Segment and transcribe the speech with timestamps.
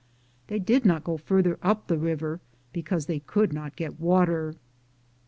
[0.47, 2.39] They did not go farther up the river,
[2.73, 4.55] because they could not get water.